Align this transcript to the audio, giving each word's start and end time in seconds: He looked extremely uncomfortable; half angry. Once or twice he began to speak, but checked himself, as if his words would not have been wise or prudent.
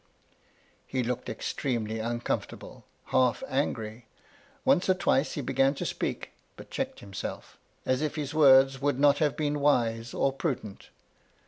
He 0.87 1.03
looked 1.03 1.29
extremely 1.29 1.99
uncomfortable; 1.99 2.85
half 3.13 3.43
angry. 3.47 4.07
Once 4.65 4.89
or 4.89 4.95
twice 4.95 5.33
he 5.33 5.41
began 5.41 5.75
to 5.75 5.85
speak, 5.85 6.31
but 6.57 6.71
checked 6.71 7.01
himself, 7.01 7.59
as 7.85 8.01
if 8.01 8.15
his 8.15 8.33
words 8.33 8.81
would 8.81 8.99
not 8.99 9.19
have 9.19 9.37
been 9.37 9.59
wise 9.59 10.15
or 10.15 10.33
prudent. 10.33 10.89